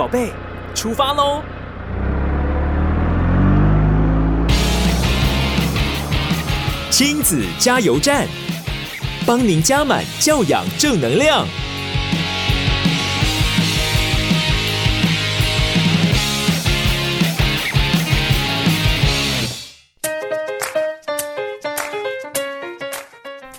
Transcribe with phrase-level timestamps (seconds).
[0.00, 0.32] 宝贝，
[0.74, 1.42] 出发喽！
[6.90, 8.26] 亲子加油站，
[9.26, 11.46] 帮您加满教养正能量。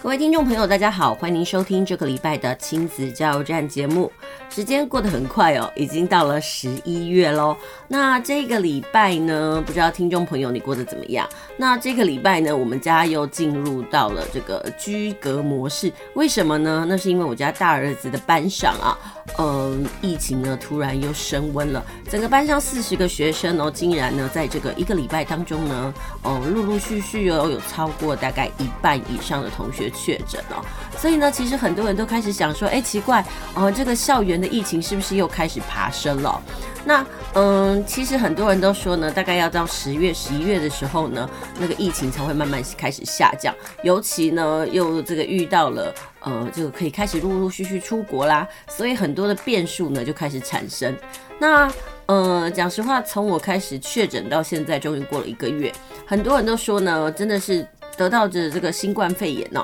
[0.02, 4.12] 各位听众朋友，大家好，欢迎收听这个礼拜的亲子加油站节目。
[4.54, 7.56] 时间过得很快哦，已经到了十一月喽。
[7.88, 11.28] 那这个礼拜呢，不知道听众朋友你过得怎么样？
[11.56, 15.90] 那这个礼拜呢，我们家又进入到了这个居隔模式。
[16.16, 16.86] 为什么呢？
[16.88, 18.98] 那是因为我家大儿子的班上啊，
[19.38, 30.62] 嗯、疫情呢突然又升温了，整个班上四十个学生哦，竟然呢在这个一个礼拜当中呢，哦，陆陆续续哦有超过大概一半以上的同学确诊哦。
[30.98, 33.26] 所以呢，其实很多人都开始想说，哎，奇怪，
[33.56, 36.42] 哦，这个校园的疫情是不是又开始爬升了？
[36.84, 37.06] 那，
[37.36, 43.54] 嗯，其实很多人都说呢，大概要到十月、十一月的时候呢，那个疫情才会慢慢开始下降。
[43.84, 50.92] 尤其呢，又这个遇到了，呃，这个可以开始陆陆续续出国啦，所以很多的变数呢就开始产生。
[51.38, 51.72] 那，
[52.08, 55.72] 呃，讲实话，从我开始确诊到现在，终于过了一个月，
[56.08, 59.64] 很多人都说呢，真的是得到着这个新冠肺炎哦。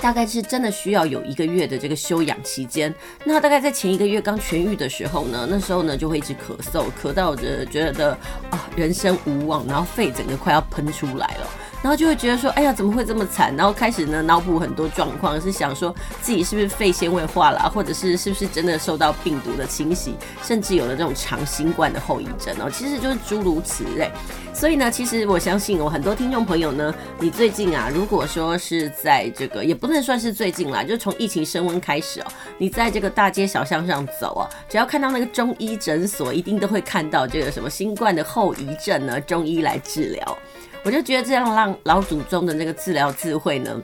[0.00, 2.94] 大概是真的需要有一个月的这个休养期间。
[3.24, 8.12] 那大概在前一个月刚痊愈的时候呢，那时候呢就会一直咳嗽，咳到我觉得觉得
[8.50, 11.48] 啊人生无望，然后肺整个快要喷出来了，
[11.86, 13.54] 然后就会觉得说，哎呀怎么会这么惨？
[13.54, 24.10] 然后开始呢脑补很多状况，是想说自己是不是肺纤维化了，或者是是不是真的受到病毒的侵袭，甚至有了这种长新冠的后遗症哦，其实就是诸如此类。
[24.52, 32.26] 所以呢，其实我相信我很多听众朋友呢，你最近啊，如果说是在这个，也不能算是最近啦，就从疫情升温开始哦，
[32.58, 40.38] 你在这个大街小巷上走啊，只要看到那个中医诊所，一定都会看到这个什么新冠的后遗症呢，中医来治疗。
[40.86, 43.82] 我就觉得这样让老祖宗的那个治疗智慧呢。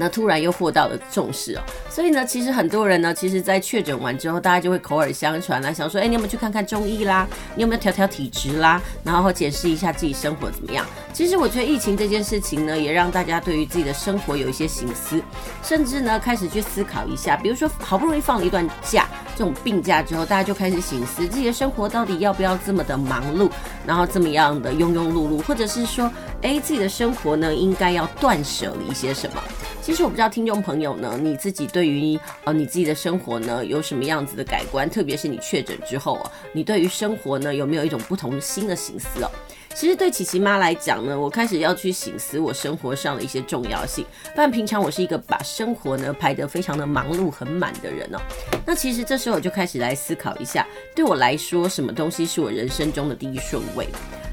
[0.00, 7.26] 那突然又获到了重视哦，所以呢，其实很多人呢，其实在确诊完之后，大家就会口耳相传啦，想说，哎，你有没有去看看中医啦？
[7.56, 8.80] 你有没有调调体质啦？
[9.02, 10.86] 然后检视一下自己生活怎么样？
[11.12, 15.20] 其实我觉得疫情这件事情呢，也让大家对于自己的生活有一些省思，
[15.64, 19.08] 甚至呢，开始去思考一下，比如说好不容易放了一段假，
[19.38, 23.48] 这种病假之后，大家就开始醒思自己的生活到底要不要这么的忙碌，
[23.86, 26.10] 然后这么样的庸庸碌碌，或者是说，
[26.42, 29.40] 哎，自己的生活呢，应该要断舍离一些什么？
[29.80, 34.90] 其实我不知道听众朋友呢，你自己对于呃你自己的生活呢有什么样子的改观？
[34.90, 39.30] 特别是你确诊之后啊，你对于生活呢有没有一种不同新的省思哦？
[39.78, 44.04] 其实对琪琪妈来讲呢，我开始要去省思我生活上的一些重要性。
[44.34, 48.18] 不然平常我是一个把生活呢排得非常的忙碌很满的人哦。
[48.66, 53.86] 那其实这时候我就开始来思考一下，对我来说什么东西是我人生中的第一顺位？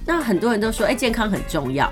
[0.03, 1.91] 那很多人都说，哎，健康很重要。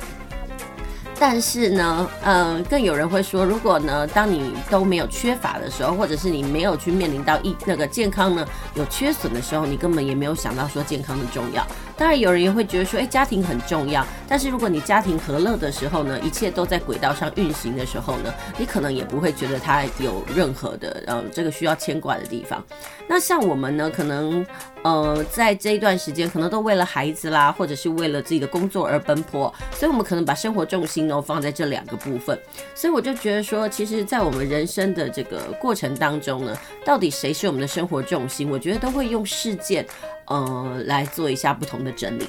[1.19, 8.43] 但是呢，嗯、呃，更有人会说，如果呢，当你都没有缺乏的时候，或者是你没有去面临到一那个健康呢
[8.73, 11.65] 有缺损的时候，你根本也没有想到说健康的重要。
[11.95, 14.05] 当然，有人也会觉得说，哎，家庭很重要。
[14.27, 22.63] 但是如果你家庭和乐的时候呢，一切都在轨道上运行的时候呢，你可能也不会觉得它有任何的呃这个需要牵挂的地方。
[23.07, 24.45] 那像我们呢，可能
[24.83, 32.37] 呃在这一段时间，可能都为了孩子啦，或者是为了自己的工作而奔波，所以我们可能把生活重心呢放在这两个部分。
[32.75, 38.49] 所以我就觉得说，其实，在我们人生的这个过程当中呢，到底谁是我们的生活重心？
[38.49, 39.85] 我觉得都会用事件。
[40.25, 42.25] 呃，来做一下不同的整理。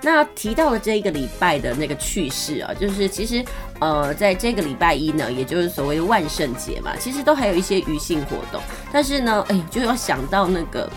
[0.00, 3.44] 那提到了这一个礼拜的那个趣事啊，就是其实
[3.80, 8.62] 呃，在这个礼拜一呢，也就是所谓的万圣节嘛，其实都还有一些余兴活动。
[8.90, 10.90] 但是呢，哎，就要想到那个。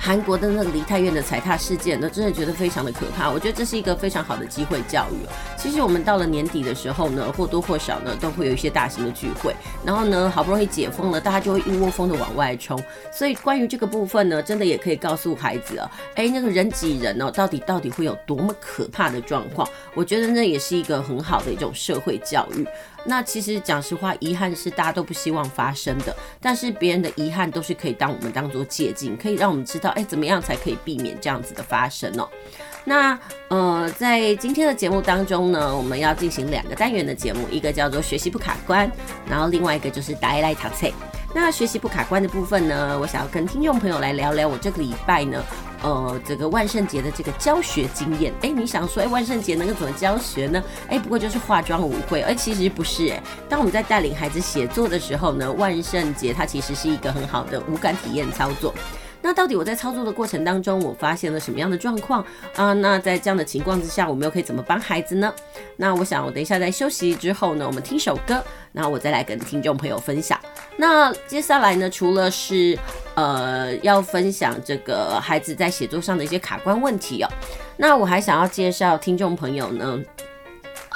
[0.00, 3.28] 韩国的那个梨泰院的踩踏事件，呢，真的觉得非常的可怕。
[3.28, 5.26] 我觉得这是一个非常好的机会教育。
[5.56, 9.54] 其实我们到了年底的时候呢，或多或少呢，都会有一些大型的聚会。
[9.84, 12.80] 然后呢，好不容易解封了，大家就会一窝蜂的往外冲。
[13.12, 19.68] 所以关于这个部分呢，真的也可以告诉孩子啊，哎，那个人挤人哦，到底到底会有多么可怕的状况？
[19.94, 22.64] 我觉得那也是一个很好的一种社会教育。
[23.08, 32.28] 那其实讲实话，遗憾是大家都不希望发生的，但是别人的遗憾都是可以当我们当做借镜，可以让我们知道，哎，怎么样才可以避免这样子的发生哦。
[32.84, 33.18] 那
[33.48, 38.90] 呃，在今天的节目当中呢，我们要进行两个单元的节目，一个叫做学习不卡关，
[39.26, 40.86] 然后另外一个就是带来读册。
[41.34, 45.42] 那学习不卡关的部分呢，我想要跟听众朋友来聊聊我这个礼拜呢。
[45.82, 50.62] 呃，这个万圣节的这个教学经验，哎，你想说，哎，万圣节能够怎么教学呢？
[50.88, 58.74] 哎，不过就是化妆舞会，哎，其实不是，哎，当我们在带领孩子写作的时候呢，万圣节它其实是一个很好的五感体验操作。
[59.20, 62.24] 那到底我在操作的过程当中，我发现了什么样的状况
[62.54, 62.72] 啊？
[62.74, 65.32] 那在这样的情况之下，我们又可以怎么帮孩子呢？
[65.76, 68.42] 那我想，我等一下在休息之后呢，我们听首歌，
[68.72, 70.38] 然后我再来跟听众朋友分享。
[70.76, 72.78] 那接下来呢，除了是
[73.14, 77.28] 呃要分享这个孩子在写作上的一些卡关问题哦，
[77.76, 80.00] 那我还想要介绍听众朋友呢。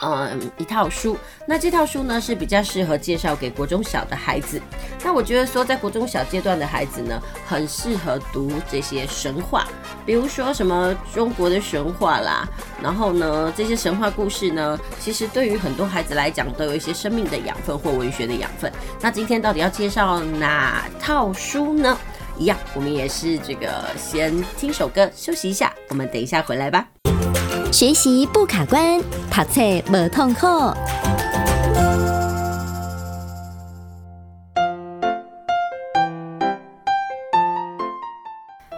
[0.03, 1.17] 嗯，一套书，
[1.47, 4.61] 那这套书呢是比较适合介绍给国中小的孩子。
[5.05, 9.65] 那我觉得说，在国中小阶段的孩子呢，很适合读这些神话，
[10.05, 12.49] 比如说什么中国的神话啦。
[12.83, 18.73] 然后呢，这些神话故事呢，其实对于很多孩子来讲，都有一些生命的养分或文学的养分。
[19.01, 21.97] 那今天到底要介绍哪套书呢？
[22.39, 26.89] 一样，我们也是这个先听首歌休息一下，我们等一下回来吧。
[27.73, 30.47] 学习不卡关，读册无痛苦。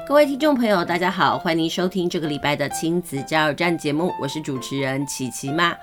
[0.07, 5.75] 各位听众朋友，大家好，欢迎收听这个礼拜的亲子加油站节目，我是主持人琪琪妈。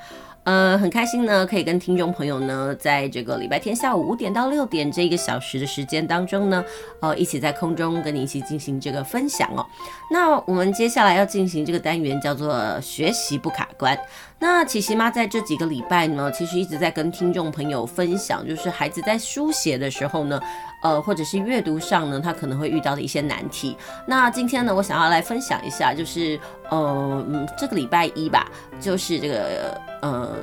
[0.44, 6.66] 呃，很开心呢，可以跟听众朋友呢，在这个礼拜天下午五点到六点这一个小时的时间当中呢，
[7.00, 9.64] 呃，一起在空中跟你一起进行这个分享哦。
[10.10, 13.96] 那我们接下来要进行这个单元叫做学习不卡关。
[14.40, 20.42] 那琪琪妈在这几个礼拜呢，其实一直在跟听众朋友分享，就是孩子在书写的时候呢，
[20.82, 23.78] 呃，或者是阅读上呢，他可能会遇到的一些难题。
[24.06, 26.40] 那今天呢，我想要来分享一下，就是，
[26.70, 28.50] 呃，嗯，这个礼拜一吧，
[28.80, 30.36] 就是这个，呃，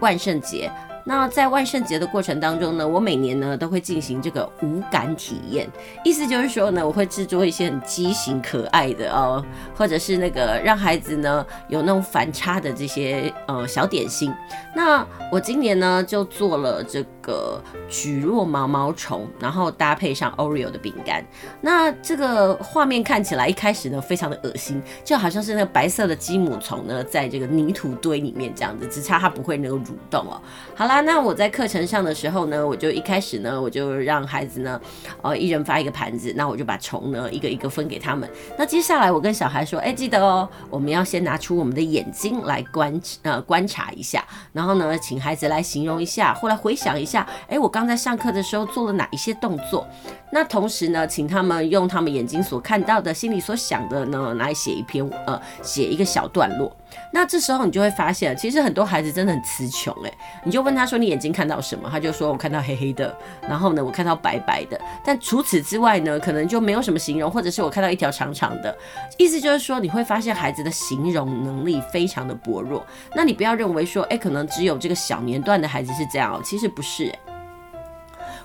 [0.00, 0.70] 万圣节。
[1.08, 5.70] 那在万圣节的过程当中呢，我每年呢都会进行这个无感体验，
[6.04, 9.40] 意思就是说呢，我会制作一些很畸形可爱的哦，
[9.76, 14.34] 或者是那个让孩子呢有那种反差的这些呃小点心。
[14.74, 21.24] 那我今年呢就做了这个蒟蒻毛毛虫，然后搭配上 Oreo 的饼干。
[21.60, 30.42] 那这个画面看起来一开始呢非常的恶心，就好像是那个白色的鸡母虫呢在这个泥土堆里面这样子，只差它不会那个蠕动哦。
[30.74, 30.95] 好啦。
[31.02, 34.80] 那我在课程上的时候呢，我就一开始呢，我就让孩子呢，
[35.22, 38.28] 呃，一人发一个盘子，那我就把虫呢一个一个分给他们。
[38.58, 49.86] 那接下来我跟小孩说，哎，记得哦，我们要先拿出我们的眼睛来观呃观察一下，然后呢，请孩子来形容一下，后来回想一下，哎，我刚在上课的时候做了哪一些动作。
[50.32, 56.74] 那同时呢，请他们用他们眼睛所看到的、心里所想的呢，来写一篇呃，写一个小段落。
[57.12, 60.12] 那这时候你就会发现，其实很多孩子真的很词穷诶，
[60.44, 63.16] 你就问他说：“你眼睛看到什么？”他就说：“我看到黑黑的。”
[63.48, 64.78] 然后呢，我看到白白的。
[65.04, 68.76] 但除此之外呢，可能就没有什么形容，或者是我看到一条长长的。
[69.16, 72.84] 意思就是说，你会发现孩子的形容能力非常的薄弱。
[73.14, 77.14] 那你不要认为说，哎，可能只有这个小年段的孩子是这样哦，其实不是。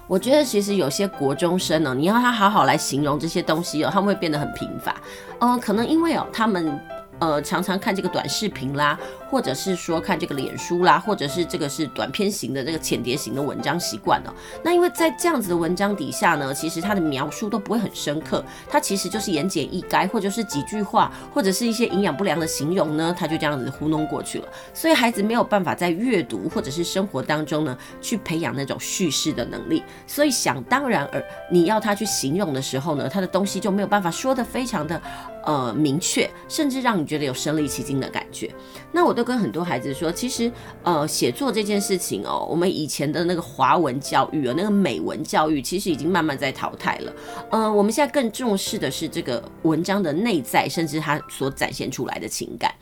[0.08, 4.96] 我觉得其实有些国中生呢，你要他好好来形容这些东西哦，他们会变得很贫乏。
[5.40, 6.80] 嗯，可能因为哦，他们。
[7.22, 9.00] 呃，常常看这个短视频啦，
[9.32, 14.36] 或者是说看这个脸书啦，或者是这个是短篇型的这个浅碟型的文章习惯了。
[14.62, 24.48] 那因为在这样子的文章底下呢，其实它的描述都不会很深刻，它其实就是言简意赅，或者是几句话，或者是一些营养不良的形容呢，他就这样子糊弄过去了。
[24.74, 29.82] 所以孩子没有办法在阅读或者是生活当中呢，去培养那种叙事的能力。
[30.06, 35.02] 所以想当然尔，你要他去形容的时候呢，他的东西就没有办法说得非常的。
[35.44, 38.54] 呃，明确，甚至让你觉得有身临其境的感觉。
[38.92, 40.52] 那我都跟很多孩子说，其实，
[40.82, 47.14] 呃，写作这件事情哦，我们以前的那个华文教育啊，那个美文教育，其实已经慢慢在淘汰了。
[47.52, 52.74] 呃，我们现在更重视的是这个文章的内在，甚至它所展现出来的情感。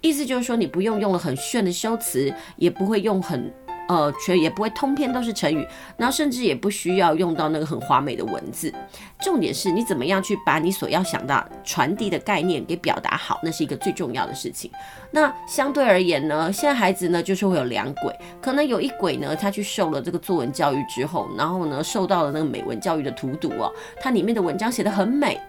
[0.00, 3.52] 意思就是说，你不用用了很炫的修辞，也不会用很。
[3.88, 8.72] 呃，全也不会通篇都是成语，然后甚至也不需要用到那个很华美的文字。
[9.20, 14.70] 重点是你怎么样去把你所要想到传递的概念给表达好，那是一个最重要的事情。
[15.10, 25.40] 那相对而言呢，现在孩子呢就是会有两轨，可能有一轨呢，他去受了这个作文教育之后，然后呢受到了那个美文教育的荼毒哦，它里面的文章写得很美。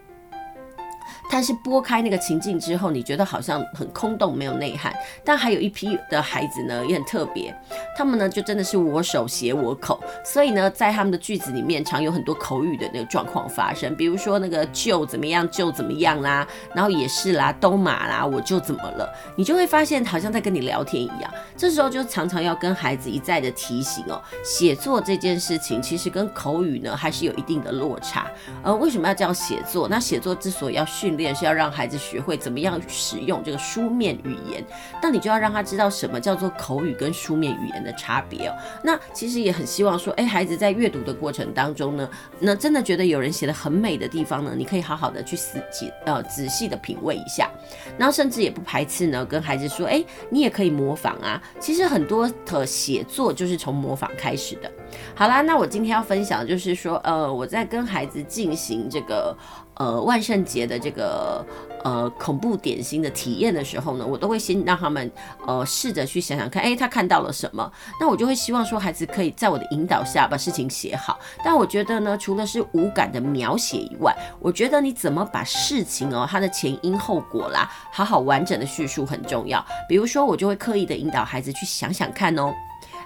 [1.30, 4.94] 但是拨开那个情境之后，你觉得好像很空洞，没有内涵。
[5.26, 7.54] 但还有一批的孩子呢，也很特别，
[7.98, 21.34] 他们呢就真的是我手写我口，所以呢，在他们的句子里面常有很多口语的那个状况发生，比如说那个就怎么样就怎么样啦，然后也是啦，都马啦，我就怎么了，你就会发现好像在跟你聊天一样。
[21.58, 28.30] 这时候就常常要跟孩子一再的提醒哦，写作这件事情其实跟口语呢还是有一定的落差。
[28.62, 29.88] 呃，为什么要叫写作？
[29.88, 31.23] 那写作之所以要训练。
[31.24, 34.64] 练是要让孩子学会怎么样使用这个书面语言，
[35.02, 38.56] 那你就要让他知道什么叫做口语跟书面语言的差别哦。
[38.84, 47.50] 那其实也很希望说，哎，孩子在阅读的过程当中呢，那真的觉得有人写的很美的地方呢，你可以好好的去仔细呃仔细的品味一下，
[47.98, 51.42] 然后甚至也不排斥呢，跟孩子说，哎，你也可以模仿啊。
[51.60, 54.70] 其实很多的写作就是从模仿开始的。
[55.16, 59.36] 好啦，那我今天要分享的就是说，呃，我在跟孩子进行这个。
[59.76, 61.46] 呃，万圣节的这个
[61.84, 65.12] 呃恐怖点心的体验的时候呢，我都会先让他们
[65.48, 67.72] 呃试着去想想看，哎，他看到了什么？
[68.00, 71.20] 那我就会希望说，孩子可以在我的引导下把事情写好。
[71.44, 79.66] 但我觉得呢，除了是五感的描写以外，我觉得你怎么把事情哦，它的前因后果啦，好好完整的叙述很重要。
[79.90, 82.54] 比如说，我就会刻意的引导孩子去想想看哦。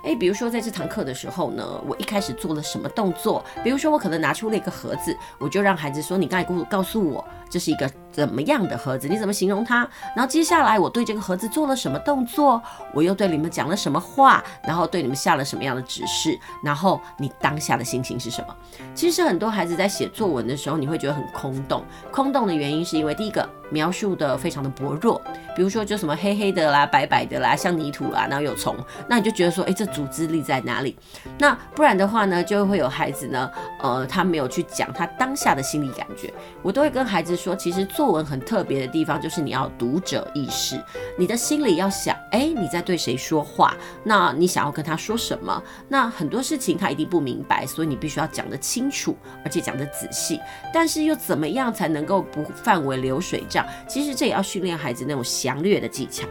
[0.03, 3.43] 诶，比如说在这堂课的时候呢，我一开始做了什么动作？
[3.63, 9.07] 比如说我可能拿出了一个盒子，我就让孩子说：“你刚才告告诉我。”这是一个怎么样的盒子？
[9.07, 9.87] 你怎么形容它？
[10.15, 12.61] 然后接下来我对这个盒子做了什么动作？
[12.93, 14.43] 我又对你们讲了什么话？
[14.63, 16.37] 然后对你们下了什么样的指示？
[16.63, 18.55] 然后你当下的心情是什么？
[18.93, 21.83] 其实很多孩子在写作文的时候，你会觉得很空洞。
[22.11, 25.21] 空洞的原因是因为第一个描述的非常的薄弱，
[25.55, 28.75] 比如说就什么黑黑的啦、白白的啦、像泥土啦，然后有虫，
[29.07, 30.97] 那你就觉得说，哎，这组织力在哪里？
[31.37, 33.49] 那不然的话呢，就会有孩子呢，
[33.81, 36.33] 呃，他没有去讲他当下的心理感觉。
[36.63, 40.83] 我都会跟孩子说，其实作文很特别的地方就是你要读者意识，
[41.17, 43.75] 你的心里要想，哎，你在对谁说话？
[44.03, 45.61] 那你想要跟他说什么？
[45.87, 49.15] 那很多事情他一定不明白，所以你必须要讲得清楚，
[49.45, 50.39] 而且讲得仔细。
[50.73, 53.65] 但是又怎么样才能够不范围流水账？
[53.87, 56.27] 其实这也要训练孩子那种详略的技巧。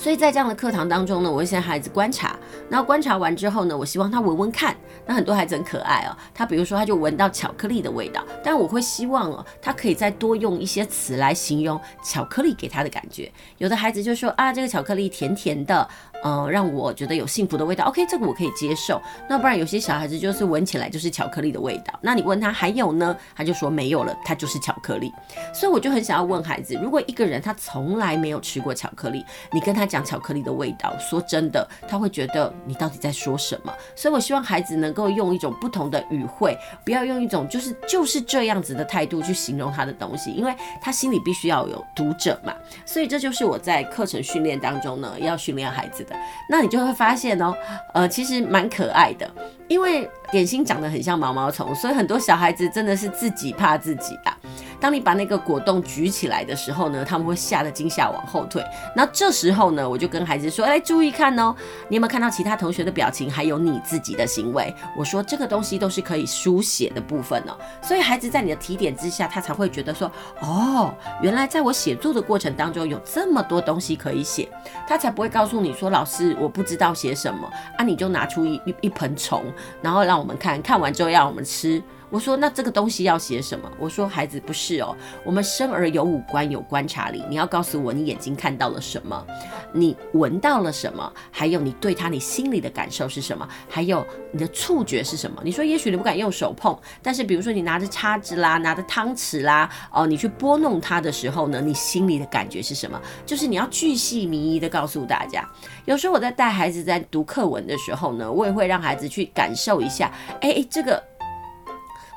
[0.00, 2.34] 所以在这样的课堂当中呢，我会先孩子观察，
[2.70, 4.74] 那观察完之后呢，我希望他闻闻看。
[5.06, 13.30] 那很多孩子很可爱哦，他比如说他就闻到巧克力的味道，但我会希望哦，他可以再多用一些词来形容巧克力给他的感觉。
[13.58, 15.86] 有的孩子就说啊，这个巧克力甜甜的。
[16.22, 17.84] 呃，让我觉得有幸福的味道。
[17.86, 19.00] OK，这个我可以接受。
[19.28, 21.98] 那不然有些小孩子就是闻起来就是巧克力的味道。
[22.02, 23.16] 那你问他还有呢？
[23.34, 25.12] 他就说没有了，他就是巧克力。
[25.54, 33.72] 所以我就很想要问孩子，如果一个人他从来没有吃过巧克力，你跟他讲巧克力的味道，说真的，他会觉得你到底在说什么？
[33.96, 42.54] 所以我希望孩子能够用一种不同的语汇，不要用一种就是就是这样子的态度去形容他的东西，因为他心里必须要有读者嘛。
[42.84, 46.04] 所以这就是我在课程训练当中呢，要训练孩子
[46.48, 47.54] 那你就会发现哦，
[47.94, 49.30] 呃，其实蛮可爱的，
[49.70, 54.36] 因为点心长得很像毛毛虫，所以很多小孩子真的是自己怕自己啊。
[54.80, 58.64] 当你把那个果冻举起来的时候呢，他们会吓得惊吓往后退。
[58.96, 61.54] 那这时候呢，我就跟孩子说：“哎，注意看哦，
[61.88, 67.52] 你有没有看到其他同学的表情，还有你自己的行为？”我说这个东西都是可以书写的部分哦。
[67.80, 70.10] 所以孩子在你的提点之下，他才会觉得说
[70.40, 74.48] ：“哦，原来在我写作的过程当中有这么多东西可以写。”
[74.88, 79.44] 他才不会告诉你说：“老师，我不知道写什么啊！”你就拿出一一一盆虫，
[79.82, 81.82] 然后让我们看看完之后要我们吃。
[82.10, 83.70] 我说，那这个东西要写什么？
[83.78, 87.22] 我说，孩子不是哦，我们生而有五官，有观察力。
[87.28, 89.24] 你要告诉我，你眼睛看到了什么？
[89.72, 91.12] 你闻到了什么？
[91.30, 93.48] 还有你对他，你心里的感受是什么？
[93.68, 95.40] 还有你的触觉是什么？
[95.44, 103.00] 你说，也许你不敢用手碰，但是比如说你拿着叉子啦，拿着汤匙啦，哦，你去拨弄它的时候呢，你心里的感觉是什么？
[103.24, 105.48] 就是你要巨细靡遗的告诉大家。
[105.84, 111.09] 有时候我在带孩子在读课文的时候呢，我也会让孩子去感受一下，哎，这个。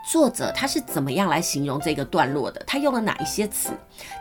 [0.05, 2.61] 作者他是怎么样来形容这个段落的？
[2.67, 3.71] 他用了哪一些词？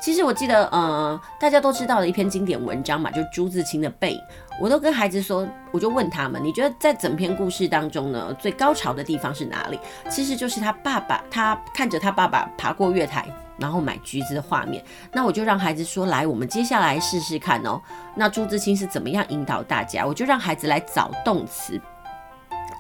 [0.01, 4.19] 其实我记得，呃，大家都知道的一篇经典文章嘛，就朱自清的《背影》。
[4.61, 9.79] 我都跟孩子说，我就问他们，你觉得在整篇故事当中呢，最高潮的地方是哪里？
[10.09, 13.27] 其实就是他爸爸，他看着他爸爸爬过月台，
[13.59, 14.85] 然后买橘子的画面。
[15.13, 17.81] 那我就让孩子说，来，我们接下来试试看哦。
[18.15, 20.07] 那朱自清是怎么样引导大家？
[20.07, 21.81] 我就让孩子来找动词。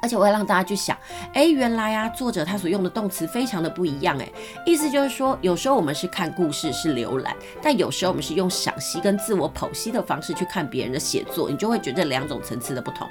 [0.02, 0.98] 而且我会让大家去想，
[1.32, 4.28] 哎，原来啊，作者他所用的动词非常的不一样，哎，
[4.66, 13.08] 意思就是说，有时候我们是看故事是浏览，但有时候我们是用赏析跟自我剖析的方式去看别人的写作，你就会觉得两种层次的不同，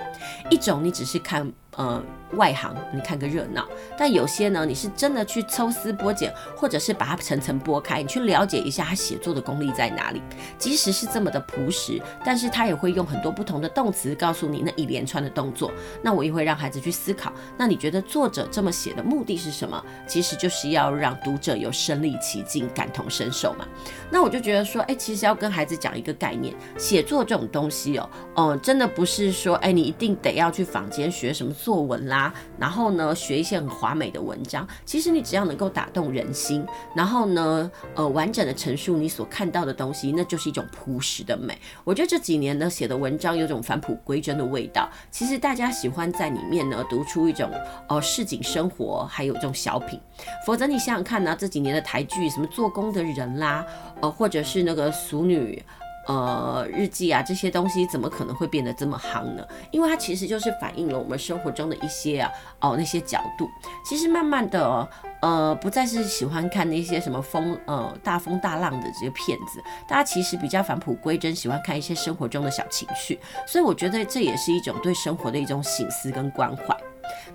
[0.50, 1.50] 一种你只是看。
[1.78, 3.66] 呃，外行你看个热闹，
[3.98, 10.22] 但有些呢，你是真的去抽丝剥茧，或者是把它层层剥开，你去了解一下他写作的功力在哪里。
[10.58, 15.72] 即使是这么的朴实，但是他也会用很多不同的动词告诉你那一连串的动作。
[16.02, 17.32] 那我也会让孩子去思考。
[17.58, 19.82] 那你觉得作者这么写的目的是什么？
[20.08, 23.66] 其实就是要让读者有身临其境、感同身受嘛。
[24.10, 34.68] 那我就觉得说，哎，其实要跟孩子讲一个概念，写作这种东西哦，嗯，真的不是说，哎，你一定得要去坊间学什么作文啦，然后呢，学一些很华美的文章。
[34.86, 41.58] 其实你只要能够打动人心，然后呢，呃，完整的陈述你所看到的东西，那就是一种朴实的美。
[41.84, 44.90] 我觉得这几年呢写的文章有种返璞归真的味道。
[45.10, 47.48] 其实大家喜欢在里面呢读出一种
[47.88, 50.00] 哦市井生活，还有这种小品。
[50.44, 53.64] 否则你想想看呢，这几年的台剧，什么做工的人啦，
[54.02, 55.64] 呃，或者是那个俗女。
[56.08, 59.46] 呃，日记啊，这些东西怎么可能会变得这么夯呢？
[59.70, 63.48] 因为它其实就是反映了我们生活中的一些啊，哦，那些角度。
[63.86, 64.90] 其实慢慢的，
[65.22, 73.20] 呃，不再是喜欢看那些什么风，呃，大风大浪的这个片子，大家其实比较返璞归真，喜欢看一些生活中的小情绪。
[73.46, 76.76] 所以我觉得这也是一种对生活的一种省思跟关怀。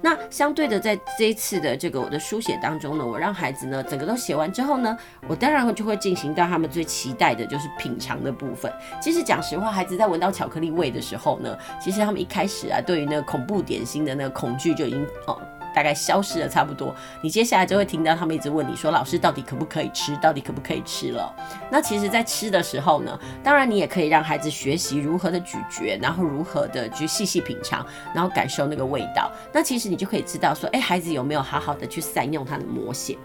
[0.01, 8.73] 那相对的，在这一次的这个我的书写当中呢，我让孩子呢整个都写完之后呢，我当然就会进行到他们最期待的就是品尝的部分。
[9.01, 15.41] 其实讲实话，孩子在闻到巧克力味的时候呢，其实他们一开始啊，对于那个恐怖点心的那个恐惧就已经哦。
[15.77, 20.17] 大概消失的差不多，你接下来就会听到他们一直问你说：“老师到底可不可以吃？
[20.23, 21.31] 到底可不可以吃了？”
[21.71, 29.31] 那其实，在吃的时候呢，当然你也可以让孩子学习如何的咀嚼，然后如何的去细细品尝，然后感受那个味道。
[29.53, 33.19] 那其实你就可以知道说，哎，孩子有没有好好的去善用他的魔血？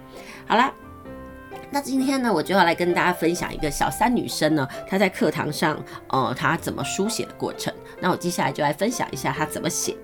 [0.46, 0.70] 好啦，
[1.70, 7.74] 那今天呢，我就要来跟大家分享一个小三女生呢，她在课堂上，呃，她怎么书写的过程。
[8.02, 9.96] 那我接下来就来分享一下她怎么写。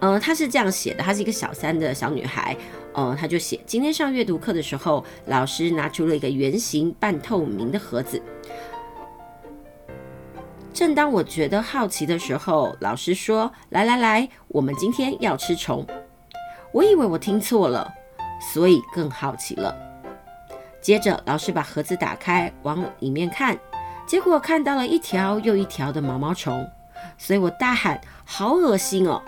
[0.00, 2.56] 呃，她是这样写的，她是一个小三的小女孩。
[2.92, 8.20] 呃，她就写：今天上阅读课的时候，老师拿出了一个圆形半透明的盒子。
[10.72, 15.86] 正当我觉得好奇的时候，老师说：“来来来，我们今天要吃虫。”
[16.72, 17.90] 我以为我听错了，
[18.52, 19.74] 所以更好奇了。
[20.82, 23.58] 接着，老师把盒子打开，往里面看，
[24.06, 26.66] 结果看到了一条又一条的毛毛虫，
[27.16, 29.22] 所以我大喊：“好恶心哦！”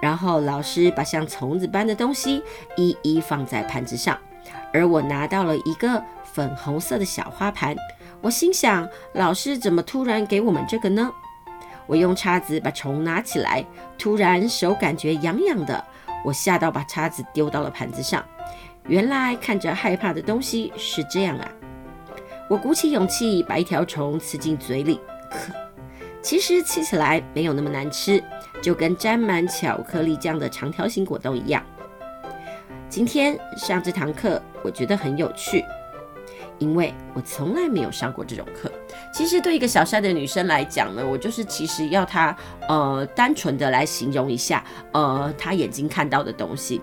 [0.00, 2.42] 然后老师把像虫子般的东西
[2.76, 4.18] 一一放在盘子上，
[4.72, 7.74] 而我拿到了一个粉红色的小花盘。
[8.20, 11.12] 我心想，老师怎么突然给我们这个呢？
[11.86, 13.64] 我用叉子把虫拿起来，
[13.96, 15.84] 突然手感觉痒痒的，
[16.24, 18.24] 我吓到把叉子丢到了盘子上。
[18.88, 21.48] 原来看着害怕的东西是这样啊！
[22.48, 25.52] 我鼓起勇气把一条虫吃进嘴里，可。
[26.22, 28.22] 其实吃起来没有那么难吃，
[28.62, 31.64] 就跟沾满巧克力酱的长条形果冻一样。
[32.88, 35.64] 今天上这堂课，我觉得很有趣，
[36.58, 38.70] 因为我从来没有上过这种课。
[39.12, 42.36] 其实对一个小帅的女生来讲呢，我就是其实要她
[42.68, 46.80] 呃单纯的来形容一下呃她眼睛看到的东西。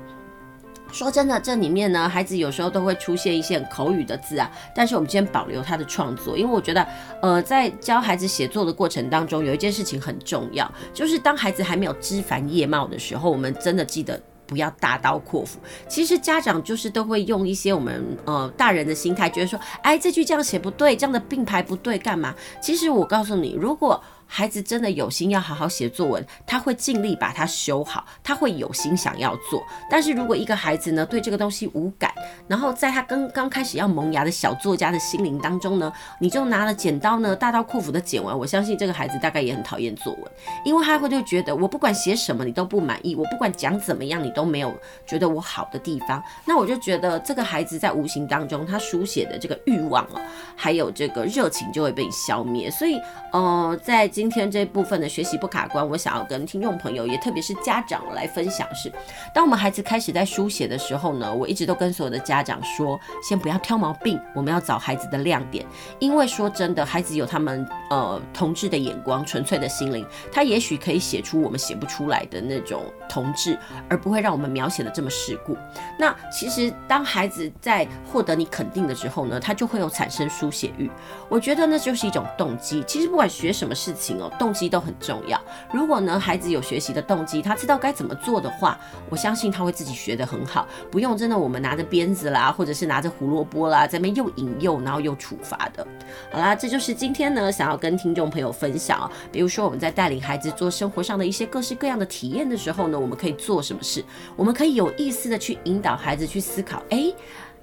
[0.93, 4.49] 说真的，这里面呢，孩子有时候都会出现一些口语的字啊。
[4.75, 6.88] 但是我们今天保留他的创作，因为我觉得，
[7.19, 15.58] 呃，在教孩子写作的过程当中，有一件事情很重要，就是当孩子还没有枝繁叶茂的时候，我们真的记得不要大刀阔斧。
[15.88, 22.36] 其实家长就是都会用一些我们呃大人的心态，觉得说，哎，这句这样写不对，这样的并排不对，干嘛？
[22.62, 29.63] 其实我告诉你，如果孩子真的有心要好好写作文，他会尽力把它修好，他会有心想要做。
[29.89, 32.12] 但是如果一个孩子呢，对这个东西无感，
[32.47, 40.23] 然后在他刚刚开始要萌芽的小作家的心灵当中呢，你就拿了剪刀呢，大刀阔斧的剪完，我相信这个孩子大概也很讨厌作文，
[40.65, 44.73] 因为他会就觉得我不管写什么你都不满意，我不管讲怎么样你都没有
[45.05, 46.21] 觉得我好的地方。
[46.45, 50.21] 那我就觉得这个孩子在无形当中他书写的这个欲望啊，
[50.55, 52.69] 还有这个热情就会被消灭。
[52.71, 52.99] 所以，
[53.31, 58.93] 呃，在今天这部分的学习不卡关，我想要跟听众朋友，也特别是家长来分享是，
[59.34, 65.65] 当我们孩子开始在书写的时候呢，我一直都跟所有的家长说，先不要挑毛病，我们要找孩子的亮点，
[65.97, 73.58] 因为说真的，孩子有他们呃童稚的眼光，纯粹的心灵，他也许可以写出我们写不出来的那种童稚，
[73.89, 75.58] 而不会让我们描写的这么世故。
[75.97, 80.88] 那其实当孩子在获得你肯定的时候呢，他就会有产生书写欲，
[81.28, 82.84] 我觉得那就是一种动机。
[82.88, 84.02] 其实不管学什么事情。
[84.19, 85.39] 哦动机都很重要。
[85.71, 88.77] 如果呢，孩子有学习的动机，他知道该怎么做的话，
[89.09, 95.85] 我相信他会自己学得很好，不用真的我们拿着鞭子啦，或者是拿着胡萝卜啦，在那边又引诱，然后又处罚的。
[96.31, 99.11] 好啦，这就是今天呢，想要跟听众朋友分享啊。
[99.31, 104.03] 比如说我们在带领孩子做生活上的一些各式各样的体验的时候呢，我们可以做什么事？
[104.35, 107.13] 我们可以有意识的去引导孩子去思考，诶。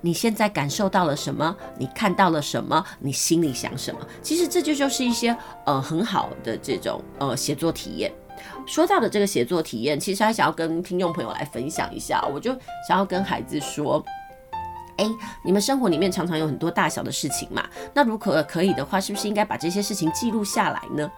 [0.00, 1.54] 你现在感受到了什么？
[1.78, 2.84] 你看到了什么？
[2.98, 4.00] 你心里想什么？
[4.22, 5.36] 其实这就就是一些
[5.66, 8.12] 呃很好的这种呃写作体验。
[8.66, 12.52] 说到的这个写作体验，其实还想要跟听众朋友来分享一下，我就
[12.86, 14.04] 想要跟孩子说。
[15.00, 15.10] 哎，
[15.42, 21.10] 你们生活里面常常有很多大小的事情嘛，那如果可以的话，是不是应该把这些事情记录下来呢？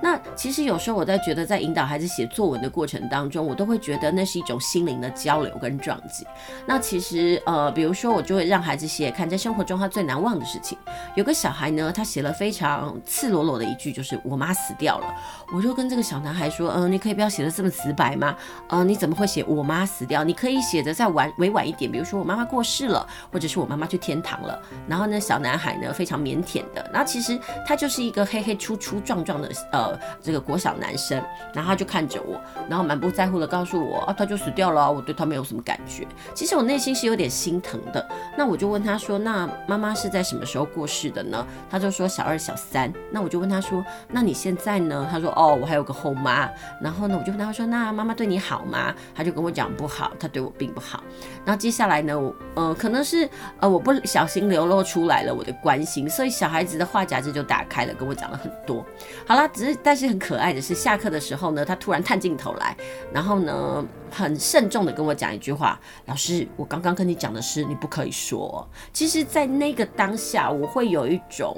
[0.00, 6.24] 那其实有时候我在觉得，在引导孩子写作文的过程当中，我都会觉得那是一种心灵的交流跟撞击。
[6.64, 10.78] 那其实呃，比如说我就会让孩子写，看在生活中他最难忘的事情。
[11.16, 15.12] 有个小孩呢，他写了非常赤裸裸的一句，就是我妈死掉了。
[15.52, 18.36] 我就跟这个小男孩说，嗯、你可以不要写得这么直白吗？
[18.68, 20.22] 呃，你怎么会写我妈死掉？
[20.22, 23.04] 你可以写得再婉委婉一点，比如说我妈妈过世了。
[23.32, 36.06] 或者是我妈妈去天堂了，然后呢，小男孩呢非常腼腆的，然后其实他就是一个黑黑粗粗壮壮的呃这个国小男生，然后他就看着我，然后满不在乎的告诉我啊，他就死掉了，我对他没有什么感觉。
[36.34, 38.08] 其实我内心是有点心疼的。
[38.36, 41.46] 那我就问他说，那妈妈是在什么时候过世的呢？
[41.70, 42.92] 他就说小二小三。
[43.10, 45.06] 那我就问他说，那你现在呢？
[45.10, 46.48] 他说哦，我还有个后妈。
[46.80, 48.94] 然后呢，我就问他说，那妈妈对你好吗？
[49.14, 51.02] 他就跟我讲不好，他对我并不好。
[51.44, 53.28] 然后接下来呢，我呃可能是。
[53.60, 58.84] 呃，我不小心流露出来了我的关心，所以小孩子的话匣子就打开了，跟我讲了很多。
[59.26, 62.76] 好啦，只是但是很可爱的是，下课的时候呢，他突然探镜头来，
[63.12, 71.56] 然后呢，很慎重的跟我讲一句话：“老师，我刚刚跟你讲的是你不可以说。”其实，在那个当下，我会有一种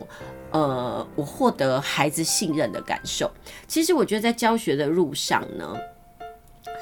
[0.53, 3.31] 呃，我获得孩子信任的感受。
[3.67, 5.77] 其实，我觉得在教学的路上呢，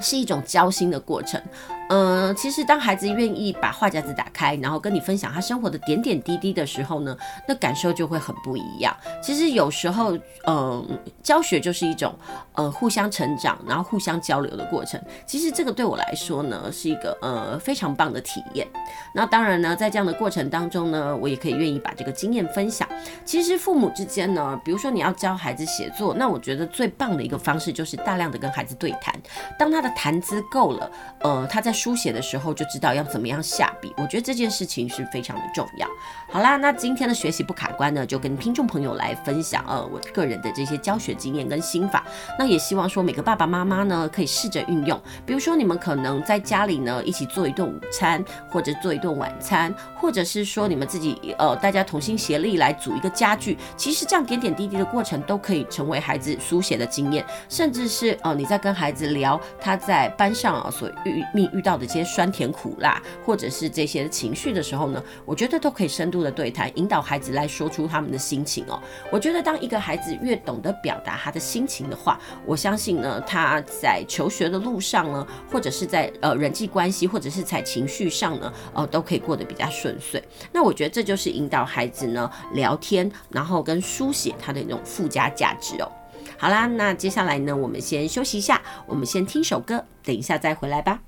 [0.00, 1.40] 是一种交心的过程。
[1.90, 7.16] 嗯、其实当孩子愿意把话匣子打开，然后跟你分享他生活的点点滴滴的时候呢，
[7.46, 8.96] 那感受就会很不一样。
[9.22, 12.14] 其实有时候，嗯、教学就是一种
[12.54, 15.00] 呃互相成长，然后互相交流的过程。
[15.26, 18.66] 其实这个对我来说呢，是一个呃非常棒的体验。
[19.14, 22.88] 那当然呢，在这样的过程当中呢，我也可以愿意把这个经验分享。
[23.24, 29.14] 其实父母之间呢，比如说你要教孩子写作，那我觉得最棒的一个方式就是大量的跟孩子对谈。
[29.58, 35.86] 当他的谈资够了，呃，他在书写的时候就知道要怎么样下笔，我觉得这件事情是非常的重要。
[36.30, 42.04] 好啦，那今天的学习不卡关呢，就跟听众朋友来分享呃我个人的这些教学经验跟心法。
[42.38, 53.58] 那也希望说每个爸爸妈妈呢可以试着运用，比如说你们可能在家里呢一起做一顿午餐，或者做一顿晚餐，或者是说你们自己呃大家同心协力来组一个家具。
[53.76, 61.63] 其实这样点点滴滴的过程都可以成为孩子书写的经验，甚至是呃你在跟孩子聊他在班上啊所遇命遇。
[61.64, 68.78] 到的这些酸甜苦辣，或者是这些情绪的时候呢，我觉得都可以深度的对谈，引导孩子来说出他们的心情哦。
[69.10, 80.22] 我觉得当一个孩子越懂得表达他的心情的话，我相信呢，他在求学的路上呢，或者是在呃人际关系，或者是在情绪上呢，呃，都可以过得比较顺遂。
[80.52, 85.90] 那我觉得这就是引导孩子呢聊天，然后跟书写他的那种附加价值哦。
[86.36, 91.00] 好啦，那接下来呢，我们先休息一下，我们先听首歌，等一下再回来吧。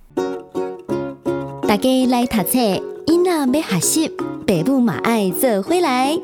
[1.66, 2.58] 大家来读册，
[3.06, 6.18] 囡仔要学习，爸母嘛爱做回来。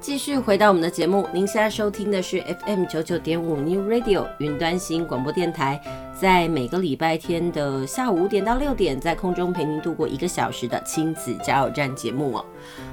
[0.00, 5.80] 继续回到我们的节目，您现在收听的是 FM 九九点五 New Radio 云端新广播电台。
[6.18, 12.44] 在每个礼拜天的下午五点到六点，在空中陪您度过一个小时的亲子加油站节目哦。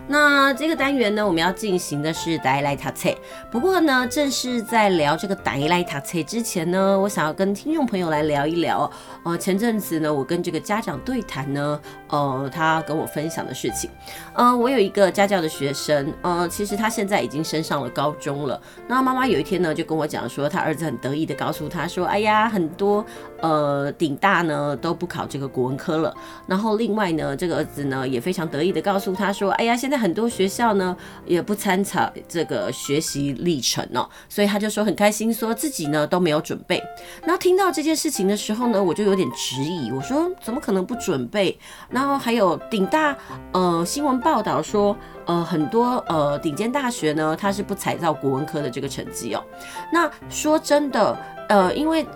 [0.10, 3.10] 那这个单元呢，我们要进行的是台语来读册。
[3.50, 8.92] 不过呢，正是在聊这个台语来读册之前呢，我想要跟听众朋友来聊一聊。
[9.24, 13.90] 呃，前阵子呢，我跟这个家长对谈呢，呃，他跟我分享的事情。
[14.34, 18.62] 呃，我有一个家教的学生，呃，其实他现在已经升上了高中了。
[18.86, 23.04] 那妈妈有一天呢，就跟我讲说，他儿子很得意的告诉他说：“哎呀，很多。”
[23.42, 26.16] 呃，顶大呢都不考这个国文科了。
[26.48, 30.96] 然后另外呢，这个儿子呢也非常得意的告诉他说：“哎呀，现在很多学校呢
[31.26, 36.82] 也不参考这个学习历程哦。”所以他就说很开心，说自己呢都没有准备。
[37.22, 41.60] 然后听到这件事情的时候呢，我就有点质疑，我说怎么可能不准备？
[41.90, 43.14] 然后还有顶大
[43.52, 44.96] 呃新闻报道说，
[45.26, 49.44] 呃很多呃顶尖大学呢，他是不采照国文科的这个成绩哦。
[49.92, 51.18] 那说真的，
[51.50, 52.08] 呃，因为。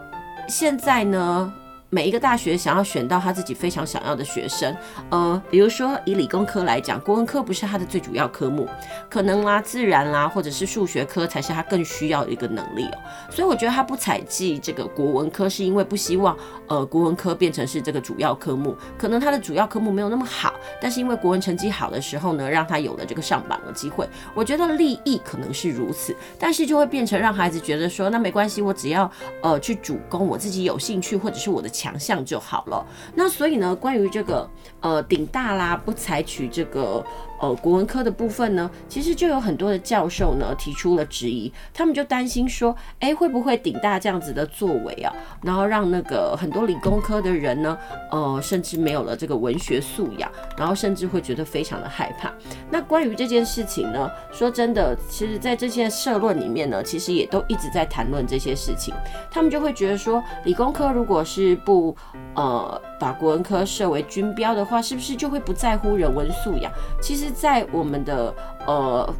[0.47, 1.53] 现在呢，
[1.89, 4.75] 每一个大学想要选到他自己非常想要的学生，
[5.09, 8.67] 呃，比如说以理工科来讲，国文科不是他的最主要科目，
[9.09, 12.97] 可能啦、自然啦，或者是数学科才是他更需要的一个能力哦。
[13.31, 18.75] 所以我觉得他不采计这个国文科，是因为不希望呃国文科变成是这个主要科目。
[18.97, 24.05] 可能他的主要科目没有那么好，但是因为国文成绩好的时候呢，让他有了这个上榜的机会。
[24.33, 29.09] 我觉得利益可能是如此，但是就会变成让孩子觉得说，那没关系，我只要
[29.41, 31.71] 呃去主攻我自己有兴趣或者是我的。
[31.77, 32.83] 强项就好了。
[33.13, 34.49] 那所以呢，关于这个
[34.81, 37.05] 呃顶大啦不采取这个
[37.39, 47.77] 呃国文科的部分呢，其实就有很多的教授呢提出了质疑，他们就担心说，哎，会不会顶大这样子的作为啊，然后让那个很多理工科的人呢，
[48.11, 52.31] 呃，甚至没有了这个文学素养，然后甚至会觉得非常的害怕。
[52.69, 58.93] 那关于这件事情呢，说真的，其实在这些社论里面呢，其实也都一直在谈论这些事情，
[59.31, 61.95] 他们就会觉得说，理工科如果是不
[62.35, 66.71] 呃把国文科设为军标的话，是不是就会不在乎人文素养？
[67.01, 68.33] 其实，在我们的
[68.65, 69.13] 呃，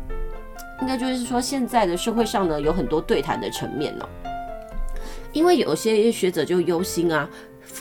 [0.82, 4.08] 应该就是说，现在的社会上呢，有很多对谈的层面呢、
[5.32, 7.30] 因为有些学者就忧心啊。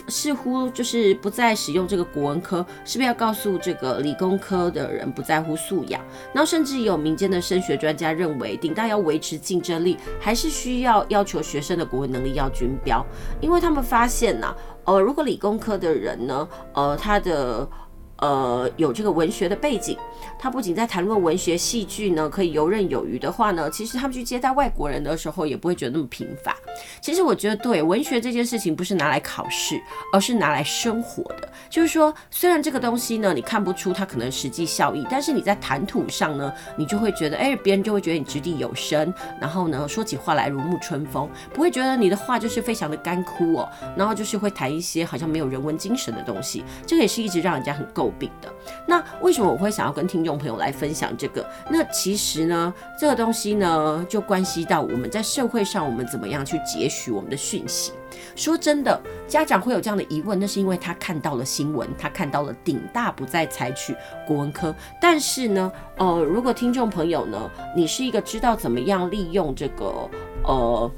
[0.07, 6.01] 似乎就是不再使用这个国文科，是不是要告诉这个理工科的人不在乎素养？
[6.33, 13.05] 然后甚至有民间的升学专家认为，顶大要维持竞争力，还是需要要求学生的国文能力要均标，
[13.41, 14.55] 因为他们发现呐、
[14.85, 17.67] 呃，如果理工科的人呢，呃，他的。
[18.17, 19.97] 呃，有这个文学的背景，
[20.39, 26.55] 他不仅在谈论文学戏剧呢，可以游刃有余的话呢，其实他们去接待外国人的时候，也不会觉得那么贫乏。
[26.99, 29.79] 其实我觉得，对文学这件事情，不是拿来考试，
[30.11, 31.47] 而是拿来生活的。
[31.69, 46.63] 就是说，虽然这个东西呢，你看不出它可能实际效益，但是你在谈吐上呢，你就会觉得，哎，别人就会觉得你掷地有声，然后呢，说起话来如沐春风，不会觉得你的话就是非常的干枯哦，然后就是会谈一些好像没有人文精神的东西。
[46.85, 48.06] 这个也是一直让人家很诟。
[48.17, 48.53] 病的。
[48.85, 51.45] 那为什么我会想要跟听众朋友来分享这个？
[51.69, 57.93] 那其实呢，这个东西呢，就关系到我们在社会上，我们怎么样去截取我们的讯息。
[58.35, 64.73] 说真的，家长会有这样的疑问，那是因为他看到了新闻，他看到了顶大不再采取国文科。
[65.01, 70.09] 但是呢，呃，如果听众朋友呢，你是一个知道怎么样利用这个，
[70.43, 70.91] 呃。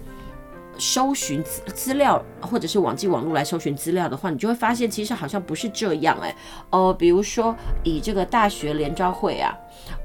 [0.80, 6.36] 搜寻资资料，或者是网际网络来搜寻资料的话，你就会发现其实好像不是这样哎、欸。
[6.70, 9.54] 呃，比如说以这个大学联招会啊，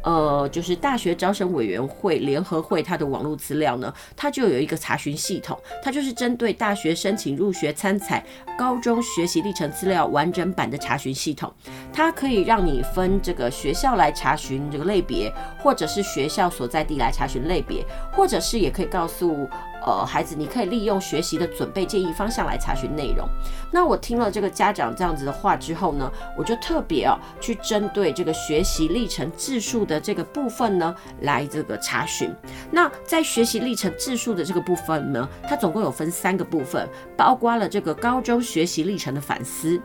[0.03, 8.25] 呃，就是大学招生委员会联合会它的网络资料呢，它就有一个查询系统，它就是针对大学申请入学参采
[8.59, 11.53] 高中学习历程资料完整版的查询系统，
[11.93, 15.33] 它可以让你分这个学校来查询这个类别，
[15.63, 19.49] 或者是学校所在地来查询类别，或者是也可以告诉。
[19.87, 23.29] 呃，孩子，你可以利用学习的准备建议方向来查询内容。
[23.71, 32.35] 那我听了这个家长这样子的话之后呢，我就特别啊去针对这个学习历程字数的这个部分呢来这个查询。
[32.71, 39.79] 那在学习历程字数的这个部分呢，它总共有分三个部分，包括了这个高中学习历程的反思，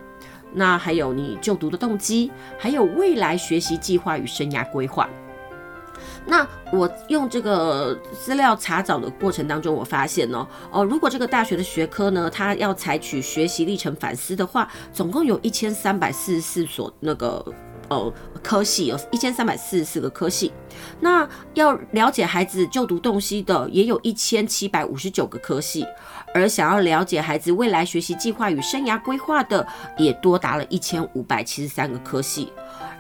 [0.54, 5.10] 那还有你就读的动机，还有未来学习计划与生涯规划。
[6.26, 17.44] 那我用这个资料查找的过程当中，我发现呢，哦，如果这个大学的学科呢，它要采取学习历程反思的话，总共有一千三百四十四所那个
[17.90, 20.52] 呃科系，有一千三百四十四个科系。
[21.00, 25.86] 那要了解孩子就读动机的，也有一千七百五十九个科系，
[26.34, 29.66] 而想要了解孩子未来学习计划与生涯规划的，
[29.98, 32.52] 也多达了一千五百七十三个科系。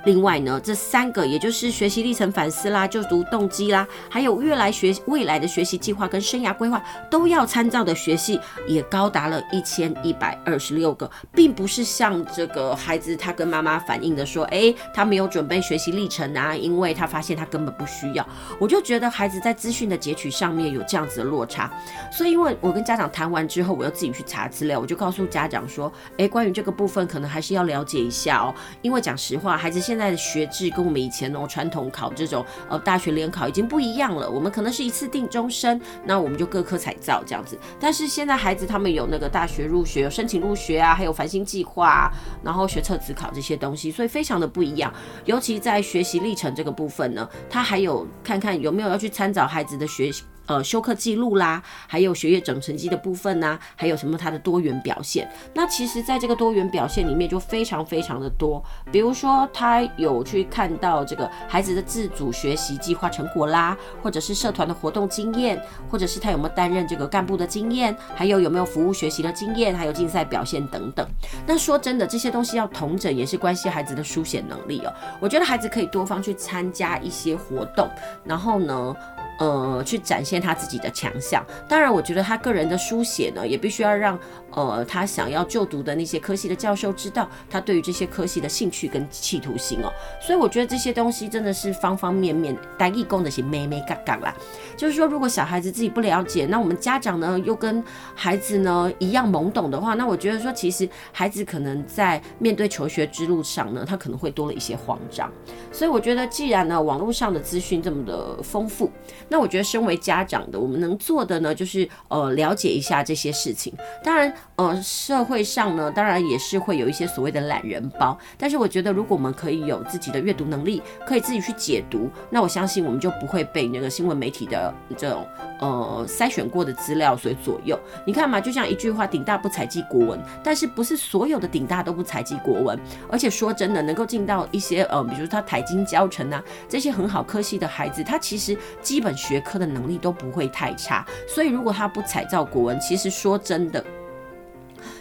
[0.05, 18.25] 另外呢，这三个也就是学习历程反思啦、就读动机啦，还有未来学未来的学习计划跟生涯规划都要参照的学系，也高达了一千一百二十六个，并不是像这个孩子他跟妈妈反映的说，诶，他没有准备学习历程啊，因为他发现他根本不需要。
[18.57, 21.69] 我就觉得孩子在资讯的截取上面有这样子的落差，
[22.09, 29.77] 所以因为我跟家长谈谈完之后，我又自己去查资料，我就告诉家长说，诶，关于这个部分可能还是要了解一下哦，因为讲实话，孩子。
[29.89, 34.29] 现在的学制跟我们以前哦传统考这种呃大学联考已经不一样了。
[34.29, 37.57] 我们可能是一次定终身，那我们就各科采照这样子。
[37.79, 42.11] 但是现在孩子他们有那个大学入学，有申请入学啊，还有繁星计划，
[42.43, 44.93] 然后学测自考这些东西，所以非常的不一样。
[45.25, 50.23] 尤其在学习历程这个部分呢，他还有看看有没有要去参照孩子的学习。
[50.49, 55.29] 呃，修课记录啦，还有学业总成绩的部分呐、还有什么它的多元表现？
[55.53, 58.59] 那其实，在这个多元表现里面，就非常非常的多。
[58.91, 71.07] 比如说，他有去看到这个孩子的自主学习计划成果啦，或者是社团的活动经验，或者是他有没有担任这个干部的经验，还有有没有服务学习的经验，还有竞赛表现等等。
[71.45, 74.91] 那说真的，这些东西要统整，也是关系孩子的书写能力哦。
[75.19, 77.87] 我觉得孩子可以多方去参加一些活动，
[78.23, 78.95] 然后呢，
[79.39, 81.43] 呃，去展现他自己的强项。
[81.67, 84.19] 当然，我觉得他个人的书写呢，也必须要让
[84.51, 89.91] 呃他想要就读的那些科系的教授知道他对于这些科系的兴趣跟企图心哦。
[90.21, 94.35] 所以我觉得这些东西真的是方方面面，单义工的些咩咩嘎嘎啦。
[94.75, 97.81] 就是说，如果小孩子自己不了解，那我们家长呢又跟
[98.13, 105.31] 孩子呢一样懵懂的话，那我觉得说，其实孩子可能在面对求学之路上呢，他可能会多了一些慌张。
[105.71, 108.91] 所以我觉得，既然呢网络上的资讯这么的丰富，
[109.29, 113.73] 那我觉得，身为家长的，我们能做的呢，就是呃了解一下这些事情。
[114.03, 118.17] 当然，呃，社会上呢，当然也是会有一些所谓的懒人包。
[118.37, 125.25] 但是，我觉得，如果我们可以有自己的阅读能力，可以自己去解读，那我相信我们就不会被那个新闻媒体的这种
[125.59, 127.79] 呃筛选过的资料所左右。
[128.05, 132.79] 你看嘛，就像一句话，顶大不采集国文，但是不是所有的顶大都不采集国文。
[133.09, 143.83] 而且说真的，能够进到一些呃，比如他台经教成啊这些很好科系的孩子，他其实基本学科的能力都不会太差，所以如果他不采照国文，其实说真的，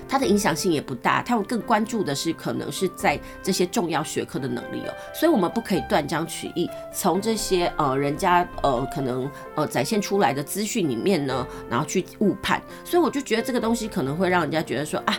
[0.09, 1.22] 他的影响性也不大。
[1.22, 4.92] 他们更关注的是，可能是在这些重要学科的能力哦。
[5.14, 12.61] 所以，我们不可以断章取义，从这些呃人家呃可能呃展现出来的资讯里面呢，然后去误判。
[12.85, 15.16] 所以，我就觉得这个东西可能会让人家觉得说啊。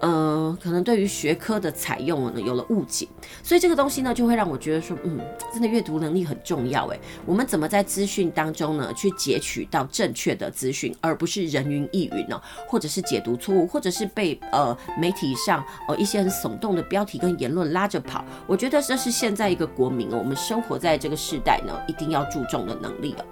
[0.00, 3.08] 呃，可能对于学科的采用呢有了误解，
[3.42, 5.18] 所以这个东西呢就会让我觉得说，嗯，
[5.52, 7.00] 真的阅读能力很重要诶。
[7.26, 12.40] 我们怎么在资讯当中呢去截取到正确的资讯，而不是人云亦云呢？
[12.68, 18.24] 或者是解读错误，或者是被呃媒体上呃一些很耸动的标题跟言论拉着跑？
[18.46, 23.24] 我觉得这是现在一个国民，我们生活在这个时代呢一定要注重的能力哦。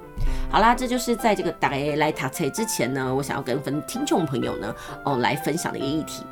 [0.51, 4.75] 好啦，这就是在这个大家来读册之前呢，我想要跟分听众朋友呢
[5.05, 6.25] 哦来分享的一个议题。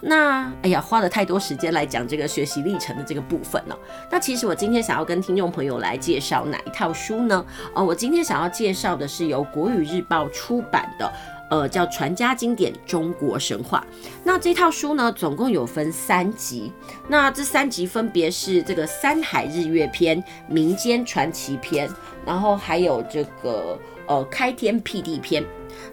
[0.00, 3.78] 那哎呀，花了太多时间来讲这个学习历程的这个部分了。
[4.10, 7.44] 那其实我今天想要跟听众朋友来介绍哪一套书呢？
[7.74, 11.12] 呃，我今天想要介绍的是由国语日报出版的，
[11.50, 13.84] 呃，叫《传家经典中国神话》。
[14.24, 16.72] 那这套书呢，总共有分三集。
[17.06, 21.86] 那这三集分别是这个《山海日月篇》、《民间传奇篇》，
[22.24, 25.42] 然后还有这个呃《开天辟地篇》。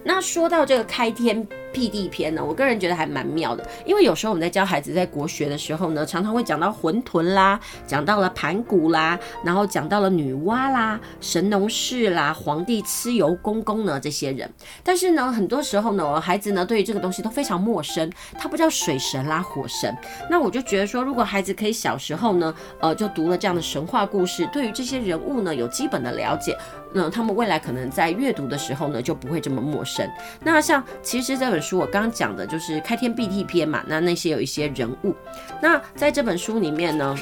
[0.04, 14.50] 那说到这个开天辟地篇呢，我个人觉得还蛮妙的，因为有时候我们在教孩子在国学的时候呢，常常会讲到浑沌啦，讲到了盘古啦，然后讲到了女娲啦、神农氏啦、黄帝蚩尤公公呢这些人，
[14.82, 19.96] 但是呢，很多时候呢，我孩子呢对于这个东西都非常陌生，他不叫水神啦、火神，
[20.30, 26.56] 那我就觉得说，如果孩子可以小时候呢，呃，就读了这样的神话故事，对于这些人物呢有基本的了解，
[26.92, 30.08] 那他们未来可能在阅读的时候呢就不会这么陌生。
[30.42, 35.14] 那像其实这本书我刚刚讲的就是开天辟地篇嘛，那那些有一些人物。
[35.62, 37.16] 那在这本书里面呢，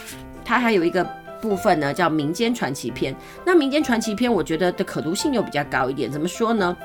[0.44, 1.04] 它还有一个
[1.40, 3.14] 部分呢叫民间传奇篇。
[3.44, 6.76] 那民间传奇篇我觉得的可读性又比较高一点，怎么说呢？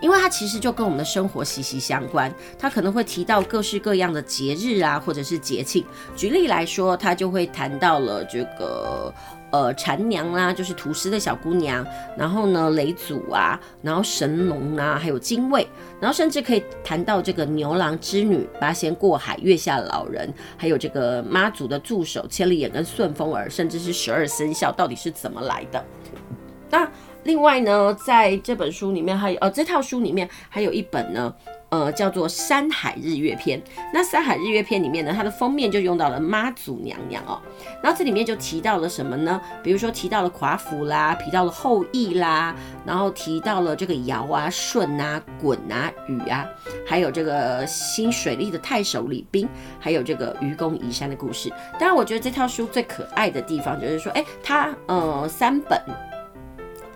[0.00, 5.84] 因为它其实就跟我们的生活息息相关，它可能会提到各式各样的节日啊，或者是节庆。
[6.16, 9.12] 举例来说，它就会谈到了这个。
[9.50, 15.66] 呃，蝉娘啦，就是吐丝的小姑娘，然后呢，雷祖啊，然后神龙啊，还有精卫，
[16.00, 25.82] 然后甚至可以谈到这个牛郎织女、八仙过海、月下老人，还有这个妈祖的助手千里眼跟顺风耳，甚至是十二生肖到底是怎么来的。
[26.70, 26.86] 那
[27.24, 31.34] 另外呢，在这本书里面还有，呃，这套书里面还有一本呢。
[31.70, 33.60] 呃，叫做《山海日月篇》。
[33.92, 37.40] 那《山海日月篇》里面呢，它的封面就用到了妈祖娘娘哦。
[37.82, 39.40] 然后这里面就提到了什么呢？
[39.62, 42.54] 比如说提到了夸父啦，提到了后羿啦，
[42.86, 46.46] 然后提到了这个尧啊、舜啊、鲧啊、禹啊，
[46.86, 51.50] 还有这个兴水利的太守李冰，还有这个愚公移山的故事。
[51.78, 56.07] 当然，我觉得这套书最可爱的地方就是说，哎，它呃三本。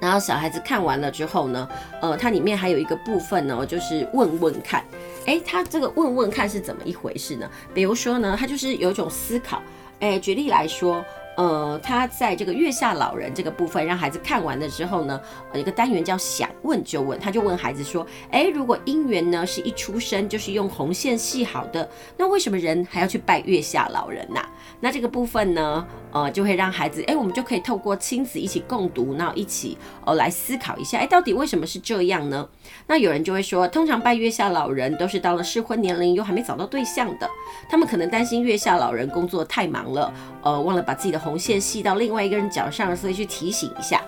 [0.03, 1.69] 然后小孩子看完了之后呢，
[2.01, 4.83] 呃，它里面还有一个部分呢，就是问问看，
[5.27, 7.49] 诶，他这个问问看是怎么一回事呢？
[7.73, 9.63] 比如说呢，他就是有一种思考，
[10.01, 11.05] 诶，举例来说。
[11.37, 15.21] 呃，他在这个月下老人这个部分，让孩子看完了之后呢，
[15.53, 24.45] 呃，一个单元叫想问就问，他就问孩子说，哎，如果姻缘呢是一出生就是用红线系好的，那为什么人还要去拜月下老人呐？
[24.81, 32.47] 那这个部分呢，呃，就会让孩子，哎，我们就可以透过亲子一起共读，然后一起呃来思考一下，哎，到底为什么是这样呢？
[32.87, 37.29] 那有人就会说，通常拜月下老人都是到了适婚年龄又还没找到对象的，
[37.71, 44.03] 他们可能担心月下老人工作太忙了，呃，忘了把自己的红线系到另外一个人脚上，所以去提醒一下。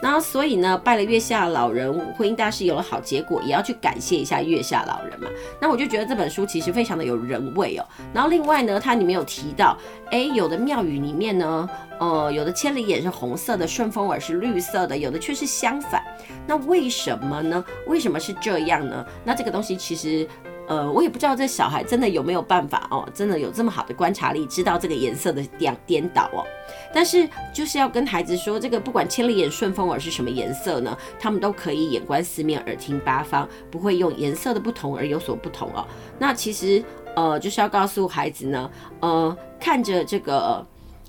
[0.00, 5.28] 那所以呢，拜了月下老人，婚姻大事有了好结果，也要去感谢一下月下老人嘛。
[5.60, 7.84] 那我就觉得这本书其实非常的有人味哦。
[8.14, 9.76] 然后另外呢，它里面有提到，
[10.12, 16.00] 哎，有的庙宇里面呢，呃，有的千里眼是红色的，顺风耳是绿色的，有的却是相反。
[16.46, 17.64] 那为什么呢？
[17.88, 19.04] 为什么是这样呢？
[19.24, 20.28] 那这个东西其实。
[20.68, 26.46] 呃，我也不知道这小孩真的有没有办法哦，真的有这么好的观察力，知道这个颜色的颠颠倒哦。
[26.92, 35.86] 但是就是要跟孩子说，这个不管千里眼、顺风耳是什么颜色呢，他们都可以眼观四面，耳听八方，不会用颜色的不同而有所不同哦。
[36.18, 36.84] 那其实
[37.16, 40.64] 呃，就是要告诉孩子呢，呃，看着这个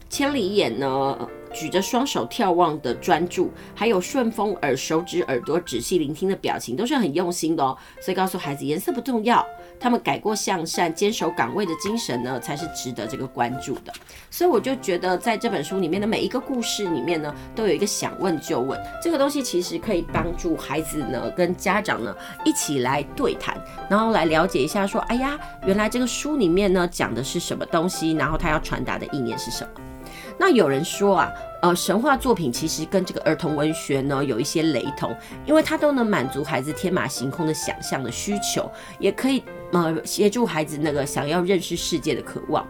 [0.10, 1.30] 千里眼呢。
[1.54, 7.78] 举着双手眺望的专注，还有顺风耳手指耳朵仔细聆听的表情，都是很用心的哦。
[8.02, 9.46] 所以告诉孩子，颜色不重要，
[9.80, 13.94] 他们改过向善、坚守岗位的精神呢，才是值得这个关注的。
[14.30, 23.58] 所以我就觉得，在这本书里面的每一个故事里面呢，都有一个想问就问，这个东西其实可以帮助孩子呢跟家长呢一起来对谈，
[23.90, 29.89] 然后来了解一下说，哎呀，原来这个书里面呢讲的是什么东西，然后他要传达的意念是什么。
[30.38, 35.16] 那有人说啊，呃，神话作品其实跟这个儿童文学呢有一些雷同，
[35.46, 42.66] 因为它都能满足孩子天马行空的想象的需求，也可以呃协助孩子那个想要认识世界的渴望。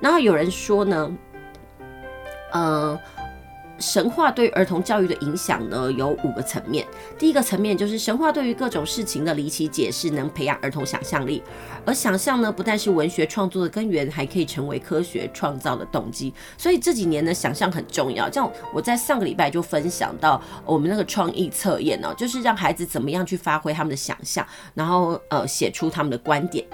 [0.00, 1.12] 然后有人说呢，
[2.52, 3.00] 嗯、呃。
[3.78, 6.86] 神话对儿童教育的影响呢，有五个层面。
[7.18, 11.42] 第一个层面就是神话对于各种事情的离奇解释，能培养儿童想象力。
[11.84, 16.32] 而想象呢，不但是文学创作的根源，还可以成为科学创造的动机。
[16.56, 18.28] 所以这几年呢，想象很重要。
[18.28, 26.66] 这样我在上个礼拜就分享到我们那个创意测验呢，就是让孩子怎么样去发挥他们的想象，然后呃写出他们的观点。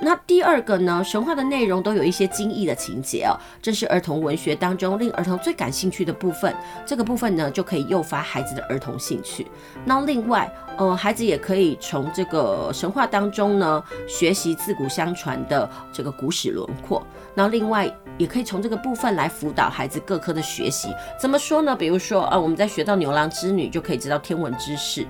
[0.00, 6.54] 那第二个呢，神话的内容都有一些惊异的情节哦，这是儿童文学当中令儿童最感兴趣的部分。
[6.86, 9.46] 这个部分呢，就可以诱发孩子的儿童兴趣。
[9.84, 17.06] 那另外，呃，孩子也可以从这个神话当中呢，学习自古相传的这个古史轮廓。
[17.34, 20.88] 那另外，也可以从这个部分来辅导孩子各科的学习。
[21.20, 21.76] 怎么说呢？
[21.76, 25.06] 比如说，呃，我们在学到牛郎织女，就可以知道天文知识。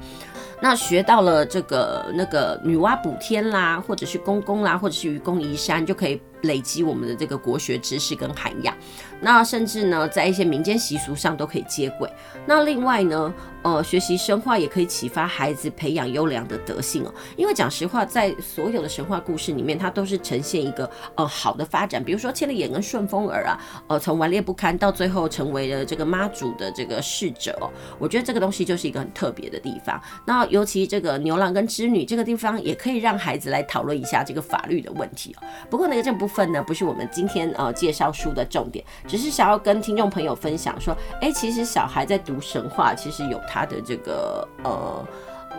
[0.62, 8.74] 那学到了这个那个女娲补天啦，或者是公公啦，或者是愚公移山，就可以累积我们的这个国学知识跟涵养。
[9.20, 12.10] 那甚至呢，在一些民间习俗上都可以接轨。
[12.46, 17.12] 那另外呢，呃，学习神话也可以启发孩子培养优良的德性哦。
[17.36, 22.02] 因为讲实话，在所有的神话故事里面，它都是呈现一个呃好的发展。
[22.02, 27.68] 比如说千里眼跟顺风耳啊，呃，从顽劣不堪到最后成为了这个妈祖的这个侍者哦。
[27.98, 30.00] 我觉得这个东西就是一个很特别的地方。
[30.24, 35.46] 那尤其这个牛郎跟织女这个地方，也可以让孩子来讨论一下这个法律的问题哦。
[35.68, 38.84] 不过那个这不分呢，不是我们今天呃介绍书的重点。
[39.06, 45.04] 只是想要跟听众朋友分享说，哎，其实小孩在读神话，其实有他的这个呃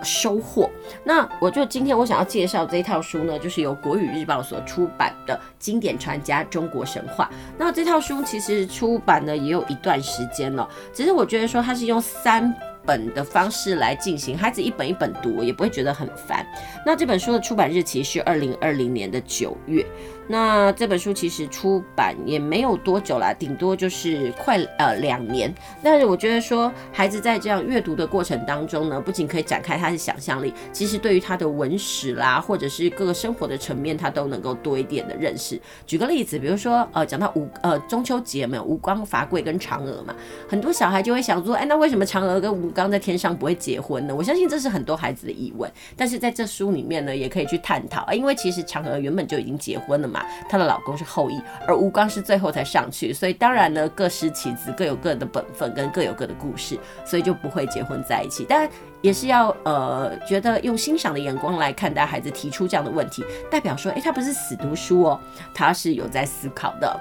[0.04, 0.70] 收获。
[1.04, 7.30] 那我就今天我想要介绍这一套书呢，就是由国语日报所出版的《经典传家中国神话》。
[7.58, 12.52] 那这套书其实出版呢也有一段时间了，只是我觉得说它是用三
[12.84, 16.44] 本的方式来进行，孩子一本一本读，也不会觉得很烦。
[16.84, 19.86] 那这本书的出版日期是二零二零年的九月。
[20.32, 25.54] 那这本书其实出版也没有多久啦，顶多就是快呃两年。
[25.84, 35.60] 但是我觉得说，孩子在这样阅读的过程当中呢，不仅可以展开他的想象力，其实对于他的文史啦，或者是各个生活的层面，他都能够多一点的认识。
[35.86, 40.16] 举个例子，比如说呃，讲到吴呃中秋节没有吴刚伐桂跟嫦娥嘛，
[40.48, 44.16] 很多小孩就会想说，哎，那为什么嫦娥跟吴刚在天上不会结婚呢？
[44.16, 45.70] 我相信这是很多孩子的疑问。
[45.98, 50.21] 但是在这书里面呢，也可以去探讨，因为其实嫦娥原本就已经结婚了嘛。
[50.50, 58.46] 她的老公是后羿，而吴刚是最后才上去，所以当然呢，各司其职，各有各的本分，跟各有各的故事，所以就不会结婚在一起。
[58.48, 58.70] 但
[59.02, 65.20] 也是要呃，觉得用欣赏的眼光来看待孩子提出这样的问题，代表说，诶，他不是死读书哦，
[65.54, 67.00] 他是有在思考的。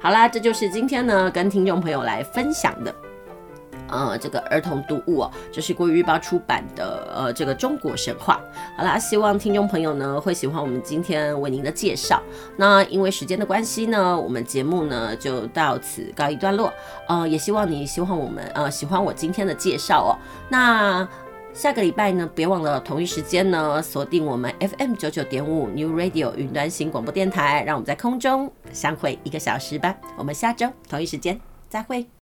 [0.00, 2.92] 好啦，这就是今天呢，跟听众朋友来分享的。
[3.92, 8.40] 呃，这个儿童读物哦，就是国语日报出版的呃，这个中国神话。
[8.76, 12.22] 好啦，希望听众朋友呢会喜欢我们今天为您的介绍。
[12.56, 16.72] 那因为时间的关系呢，我们节目呢就到此告一段落。
[17.06, 20.10] 呃，也希望你喜欢我们呃喜欢我今天的介绍哦。
[20.48, 21.06] 那
[21.52, 29.94] 下个礼拜呢，别忘了同一时间呢锁定我们 FM 九九点五 New Radio 云端新广播电台，让我们在空中相会一个小时吧。
[30.16, 31.38] 我们下周同一时间
[31.68, 32.12] 再会。